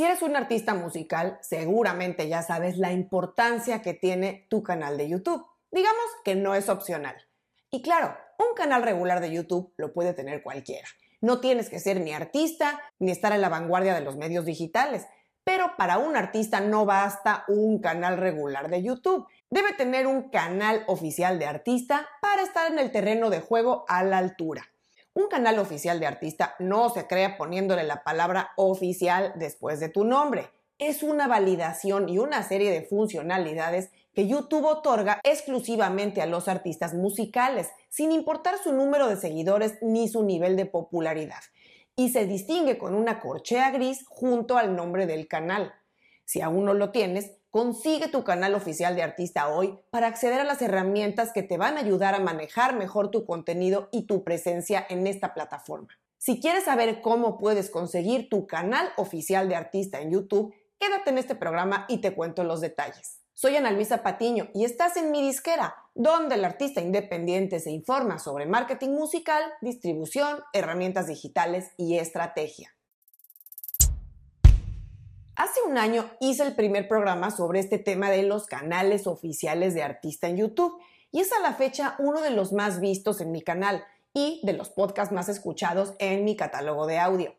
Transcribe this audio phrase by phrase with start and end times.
[0.00, 5.10] Si eres un artista musical, seguramente ya sabes la importancia que tiene tu canal de
[5.10, 5.44] YouTube.
[5.70, 7.16] Digamos que no es opcional.
[7.70, 10.88] Y claro, un canal regular de YouTube lo puede tener cualquiera.
[11.20, 15.06] No tienes que ser ni artista ni estar en la vanguardia de los medios digitales.
[15.44, 19.26] Pero para un artista no basta un canal regular de YouTube.
[19.50, 24.02] Debe tener un canal oficial de artista para estar en el terreno de juego a
[24.02, 24.69] la altura.
[25.12, 30.04] Un canal oficial de artista no se crea poniéndole la palabra oficial después de tu
[30.04, 30.50] nombre.
[30.78, 36.94] Es una validación y una serie de funcionalidades que YouTube otorga exclusivamente a los artistas
[36.94, 41.42] musicales, sin importar su número de seguidores ni su nivel de popularidad,
[41.96, 45.74] y se distingue con una corchea gris junto al nombre del canal.
[46.24, 50.44] Si aún no lo tienes, consigue tu canal oficial de artista hoy para acceder a
[50.44, 54.84] las herramientas que te van a ayudar a manejar mejor tu contenido y tu presencia
[54.88, 55.88] en esta plataforma.
[56.16, 61.18] Si quieres saber cómo puedes conseguir tu canal oficial de artista en YouTube, quédate en
[61.18, 63.20] este programa y te cuento los detalles.
[63.32, 68.18] Soy Ana Luisa Patiño y estás en mi disquera, donde el artista independiente se informa
[68.18, 72.74] sobre marketing musical, distribución, herramientas digitales y estrategia.
[75.40, 79.82] Hace un año hice el primer programa sobre este tema de los canales oficiales de
[79.82, 80.78] artista en YouTube
[81.12, 83.82] y es a la fecha uno de los más vistos en mi canal
[84.12, 87.34] y de los podcasts más escuchados en mi catálogo de audio.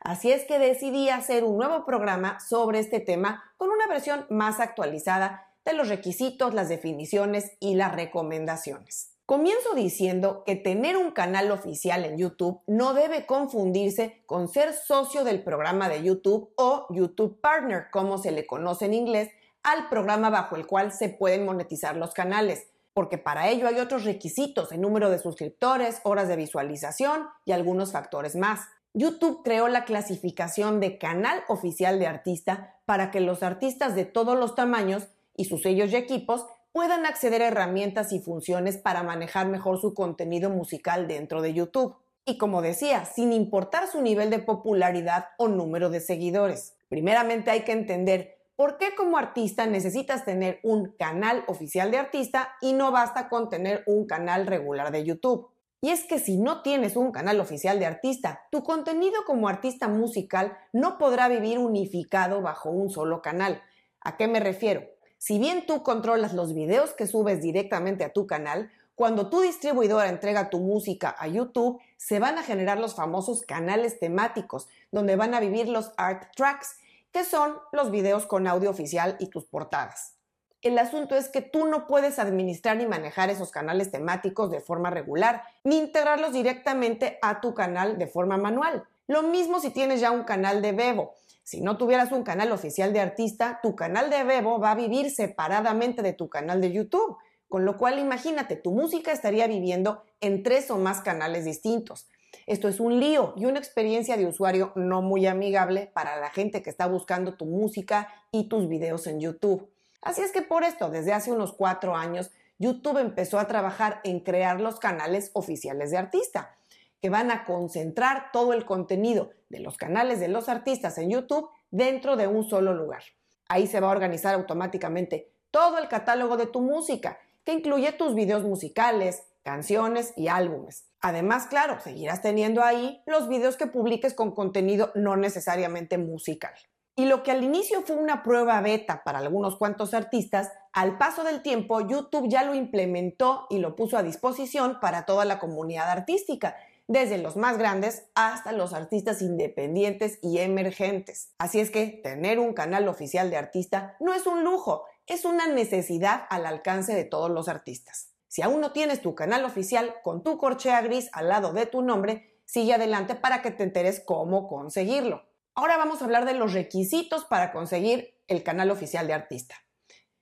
[0.00, 4.60] Así es que decidí hacer un nuevo programa sobre este tema con una versión más
[4.60, 9.15] actualizada de los requisitos, las definiciones y las recomendaciones.
[9.26, 15.24] Comienzo diciendo que tener un canal oficial en YouTube no debe confundirse con ser socio
[15.24, 19.32] del programa de YouTube o YouTube Partner, como se le conoce en inglés,
[19.64, 24.04] al programa bajo el cual se pueden monetizar los canales, porque para ello hay otros
[24.04, 28.60] requisitos, el número de suscriptores, horas de visualización y algunos factores más.
[28.94, 34.38] YouTube creó la clasificación de canal oficial de artista para que los artistas de todos
[34.38, 39.48] los tamaños y sus sellos y equipos puedan acceder a herramientas y funciones para manejar
[39.48, 41.96] mejor su contenido musical dentro de YouTube.
[42.26, 46.74] Y como decía, sin importar su nivel de popularidad o número de seguidores.
[46.90, 52.50] Primeramente hay que entender por qué como artista necesitas tener un canal oficial de artista
[52.60, 55.48] y no basta con tener un canal regular de YouTube.
[55.80, 59.88] Y es que si no tienes un canal oficial de artista, tu contenido como artista
[59.88, 63.62] musical no podrá vivir unificado bajo un solo canal.
[64.02, 64.82] ¿A qué me refiero?
[65.18, 70.08] Si bien tú controlas los videos que subes directamente a tu canal, cuando tu distribuidora
[70.08, 75.34] entrega tu música a YouTube, se van a generar los famosos canales temáticos, donde van
[75.34, 76.76] a vivir los art tracks,
[77.12, 80.14] que son los videos con audio oficial y tus portadas.
[80.62, 84.90] El asunto es que tú no puedes administrar ni manejar esos canales temáticos de forma
[84.90, 88.84] regular, ni integrarlos directamente a tu canal de forma manual.
[89.06, 91.14] Lo mismo si tienes ya un canal de Bebo.
[91.46, 95.12] Si no tuvieras un canal oficial de artista, tu canal de Bebo va a vivir
[95.12, 97.18] separadamente de tu canal de YouTube.
[97.48, 102.08] Con lo cual, imagínate, tu música estaría viviendo en tres o más canales distintos.
[102.48, 106.64] Esto es un lío y una experiencia de usuario no muy amigable para la gente
[106.64, 109.70] que está buscando tu música y tus videos en YouTube.
[110.02, 114.18] Así es que por esto, desde hace unos cuatro años, YouTube empezó a trabajar en
[114.18, 116.56] crear los canales oficiales de artista
[117.00, 121.48] que van a concentrar todo el contenido de los canales de los artistas en YouTube
[121.70, 123.02] dentro de un solo lugar.
[123.48, 128.14] Ahí se va a organizar automáticamente todo el catálogo de tu música, que incluye tus
[128.14, 130.86] videos musicales, canciones y álbumes.
[131.00, 136.52] Además, claro, seguirás teniendo ahí los videos que publiques con contenido no necesariamente musical.
[136.96, 141.24] Y lo que al inicio fue una prueba beta para algunos cuantos artistas, al paso
[141.24, 145.90] del tiempo YouTube ya lo implementó y lo puso a disposición para toda la comunidad
[145.90, 146.56] artística
[146.88, 151.32] desde los más grandes hasta los artistas independientes y emergentes.
[151.38, 155.46] Así es que tener un canal oficial de artista no es un lujo, es una
[155.46, 158.12] necesidad al alcance de todos los artistas.
[158.28, 161.82] Si aún no tienes tu canal oficial con tu corchea gris al lado de tu
[161.82, 165.24] nombre, sigue adelante para que te enteres cómo conseguirlo.
[165.54, 169.54] Ahora vamos a hablar de los requisitos para conseguir el canal oficial de artista.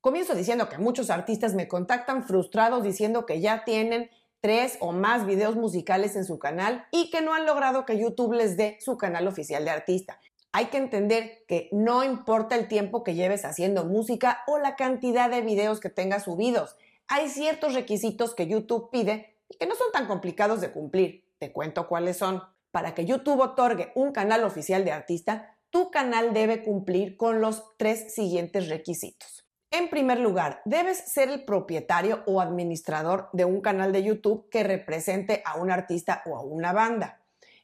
[0.00, 4.08] Comienzo diciendo que muchos artistas me contactan frustrados diciendo que ya tienen
[4.40, 8.34] tres o más videos musicales en su canal y que no han logrado que YouTube
[8.34, 10.20] les dé su canal oficial de artista.
[10.52, 15.28] Hay que entender que no importa el tiempo que lleves haciendo música o la cantidad
[15.28, 16.76] de videos que tengas subidos.
[17.08, 21.26] Hay ciertos requisitos que YouTube pide y que no son tan complicados de cumplir.
[21.38, 22.42] Te cuento cuáles son.
[22.70, 27.64] Para que YouTube otorgue un canal oficial de artista, tu canal debe cumplir con los
[27.76, 29.35] tres siguientes requisitos.
[29.78, 34.62] En primer lugar, debes ser el propietario o administrador de un canal de YouTube que
[34.62, 37.20] represente a un artista o a una banda.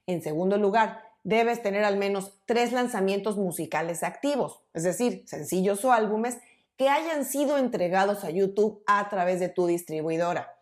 [0.07, 5.93] En segundo lugar, debes tener al menos tres lanzamientos musicales activos, es decir, sencillos o
[5.93, 6.37] álbumes
[6.77, 10.55] que hayan sido entregados a YouTube a través de tu distribuidora.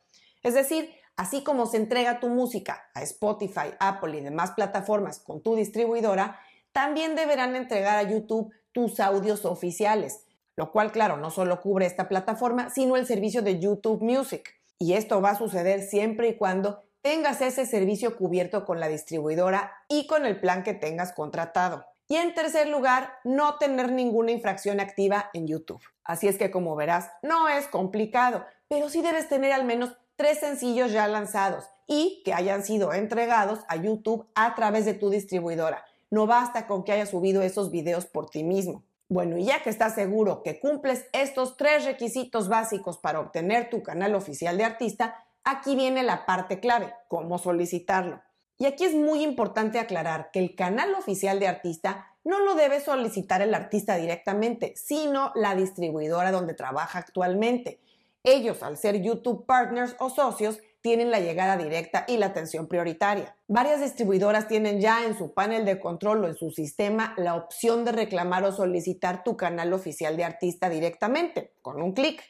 [0.44, 5.42] Es decir, así como se entrega tu música a Spotify, Apple y demás plataformas con
[5.42, 6.38] tu distribuidora,
[6.70, 10.20] también deberán entregar a YouTube tus audios oficiales,
[10.56, 14.56] lo cual, claro, no solo cubre esta plataforma, sino el servicio de YouTube Music.
[14.78, 19.72] Y esto va a suceder siempre y cuando tengas ese servicio cubierto con la distribuidora
[19.88, 21.84] y con el plan que tengas contratado.
[22.08, 25.80] Y en tercer lugar, no tener ninguna infracción activa en YouTube.
[26.02, 30.40] Así es que como verás, no es complicado, pero sí debes tener al menos tres
[30.40, 35.84] sencillos ya lanzados y que hayan sido entregados a YouTube a través de tu distribuidora.
[36.10, 38.82] No basta con que hayas subido esos videos por ti mismo.
[39.10, 43.82] Bueno, y ya que estás seguro que cumples estos tres requisitos básicos para obtener tu
[43.82, 48.22] canal oficial de artista, aquí viene la parte clave, cómo solicitarlo.
[48.56, 52.80] Y aquí es muy importante aclarar que el canal oficial de artista no lo debe
[52.80, 57.80] solicitar el artista directamente, sino la distribuidora donde trabaja actualmente.
[58.22, 63.36] Ellos, al ser YouTube partners o socios, tienen la llegada directa y la atención prioritaria.
[63.48, 67.84] Varias distribuidoras tienen ya en su panel de control o en su sistema la opción
[67.84, 72.22] de reclamar o solicitar tu canal oficial de artista directamente, con un clic.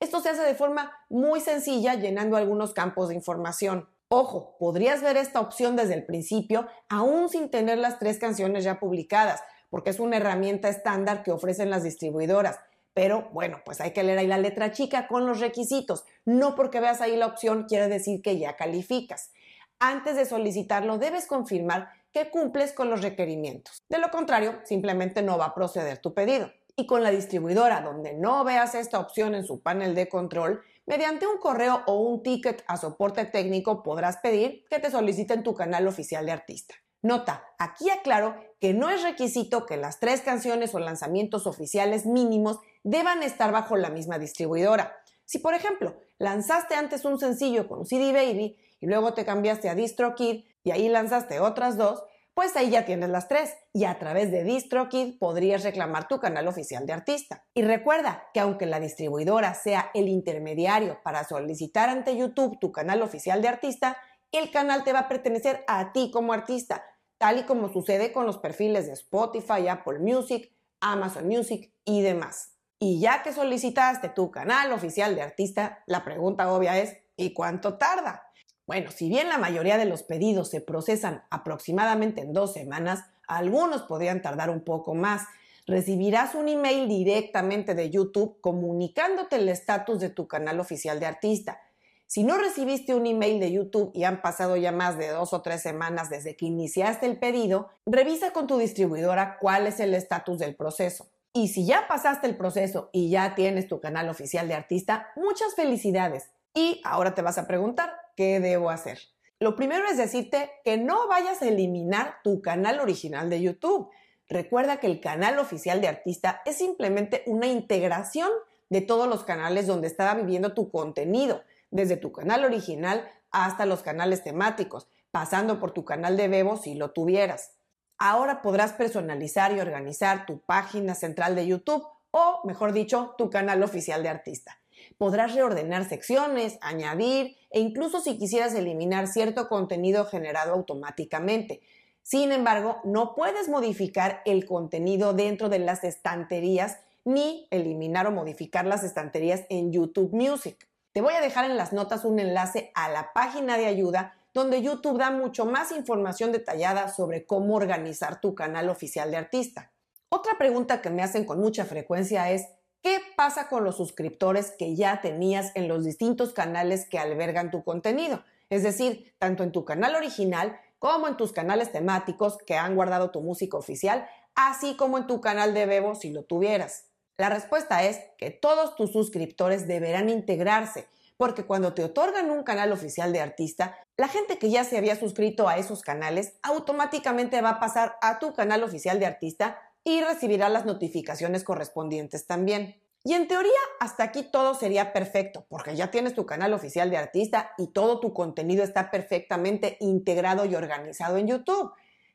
[0.00, 3.88] Esto se hace de forma muy sencilla llenando algunos campos de información.
[4.08, 8.80] Ojo, podrías ver esta opción desde el principio, aún sin tener las tres canciones ya
[8.80, 12.58] publicadas, porque es una herramienta estándar que ofrecen las distribuidoras.
[12.94, 16.04] Pero bueno, pues hay que leer ahí la letra chica con los requisitos.
[16.24, 19.32] No porque veas ahí la opción quiere decir que ya calificas.
[19.78, 23.82] Antes de solicitarlo, debes confirmar que cumples con los requerimientos.
[23.88, 26.50] De lo contrario, simplemente no va a proceder tu pedido.
[26.76, 31.24] Y con la distribuidora donde no veas esta opción en su panel de control, Mediante
[31.24, 35.86] un correo o un ticket a soporte técnico podrás pedir que te soliciten tu canal
[35.86, 36.74] oficial de artista.
[37.00, 42.58] Nota, aquí aclaro que no es requisito que las tres canciones o lanzamientos oficiales mínimos
[42.82, 44.96] deban estar bajo la misma distribuidora.
[45.24, 49.74] Si, por ejemplo, lanzaste antes un sencillo con CD Baby y luego te cambiaste a
[49.74, 52.02] DistroKid y ahí lanzaste otras dos,
[52.34, 56.48] pues ahí ya tienes las tres y a través de DistroKid podrías reclamar tu canal
[56.48, 57.44] oficial de artista.
[57.54, 63.02] Y recuerda que aunque la distribuidora sea el intermediario para solicitar ante YouTube tu canal
[63.02, 63.96] oficial de artista,
[64.32, 66.84] el canal te va a pertenecer a ti como artista,
[67.18, 70.50] tal y como sucede con los perfiles de Spotify, Apple Music,
[70.80, 72.59] Amazon Music y demás.
[72.82, 77.76] Y ya que solicitaste tu canal oficial de artista, la pregunta obvia es, ¿y cuánto
[77.76, 78.32] tarda?
[78.66, 83.82] Bueno, si bien la mayoría de los pedidos se procesan aproximadamente en dos semanas, algunos
[83.82, 85.24] podrían tardar un poco más.
[85.66, 91.60] Recibirás un email directamente de YouTube comunicándote el estatus de tu canal oficial de artista.
[92.06, 95.42] Si no recibiste un email de YouTube y han pasado ya más de dos o
[95.42, 100.38] tres semanas desde que iniciaste el pedido, revisa con tu distribuidora cuál es el estatus
[100.38, 101.10] del proceso.
[101.32, 105.54] Y si ya pasaste el proceso y ya tienes tu canal oficial de artista, muchas
[105.54, 106.30] felicidades.
[106.54, 108.98] Y ahora te vas a preguntar, ¿qué debo hacer?
[109.38, 113.88] Lo primero es decirte que no vayas a eliminar tu canal original de YouTube.
[114.28, 118.28] Recuerda que el canal oficial de artista es simplemente una integración
[118.68, 123.82] de todos los canales donde estaba viviendo tu contenido, desde tu canal original hasta los
[123.82, 127.52] canales temáticos, pasando por tu canal de Bebo si lo tuvieras.
[128.00, 133.62] Ahora podrás personalizar y organizar tu página central de YouTube o, mejor dicho, tu canal
[133.62, 134.60] oficial de artista
[134.98, 141.60] podrás reordenar secciones, añadir e incluso si quisieras eliminar cierto contenido generado automáticamente.
[142.02, 148.66] Sin embargo, no puedes modificar el contenido dentro de las estanterías ni eliminar o modificar
[148.66, 150.68] las estanterías en YouTube Music.
[150.92, 154.62] Te voy a dejar en las notas un enlace a la página de ayuda donde
[154.62, 159.72] YouTube da mucho más información detallada sobre cómo organizar tu canal oficial de artista.
[160.08, 162.46] Otra pregunta que me hacen con mucha frecuencia es,
[162.82, 167.62] ¿Qué pasa con los suscriptores que ya tenías en los distintos canales que albergan tu
[167.62, 168.24] contenido?
[168.48, 173.10] Es decir, tanto en tu canal original como en tus canales temáticos que han guardado
[173.10, 176.86] tu música oficial, así como en tu canal de Bebo si lo tuvieras.
[177.18, 180.88] La respuesta es que todos tus suscriptores deberán integrarse,
[181.20, 184.96] porque cuando te otorgan un canal oficial de artista, la gente que ya se había
[184.96, 190.00] suscrito a esos canales automáticamente va a pasar a tu canal oficial de artista y
[190.00, 192.80] recibirá las notificaciones correspondientes también.
[193.04, 196.96] Y en teoría, hasta aquí todo sería perfecto, porque ya tienes tu canal oficial de
[196.96, 201.70] artista y todo tu contenido está perfectamente integrado y organizado en YouTube.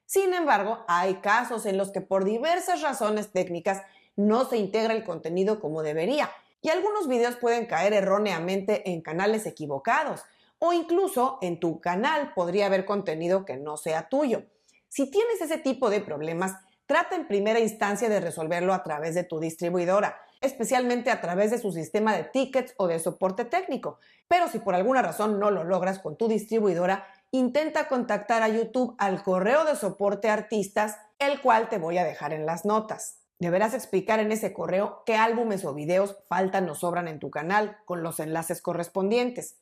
[0.08, 3.84] Sin embargo, hay casos en los que por diversas razones técnicas
[4.16, 6.32] no se integra el contenido como debería
[6.66, 10.24] y algunos videos pueden caer erróneamente en canales equivocados
[10.58, 14.46] o incluso en tu canal podría haber contenido que no sea tuyo.
[14.90, 16.56] Si tienes ese tipo de problemas,
[16.88, 21.60] trata en primera instancia de resolverlo a través de tu distribuidora, especialmente a través de
[21.60, 24.00] su sistema de tickets o de soporte técnico.
[24.28, 28.96] Pero si por alguna razón no lo logras con tu distribuidora, intenta contactar a YouTube
[28.98, 33.20] al correo de soporte artistas, el cual te voy a dejar en las notas.
[33.40, 37.78] Deberás explicar en ese correo qué álbumes o videos faltan o sobran en tu canal
[37.86, 39.58] con los enlaces correspondientes.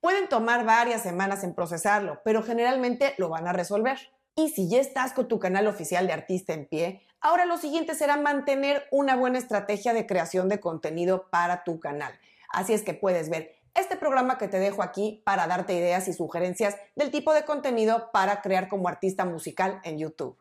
[0.00, 3.98] Pueden tomar varias semanas en procesarlo, pero generalmente lo van a resolver.
[4.36, 7.94] Y si ya estás con tu canal oficial de artista en pie, ahora lo siguiente
[7.94, 12.12] será mantener una buena estrategia de creación de contenido para tu canal.
[12.50, 16.12] Así es que puedes ver este programa que te dejo aquí para darte ideas y
[16.12, 20.36] sugerencias del tipo de contenido para crear como artista musical en YouTube.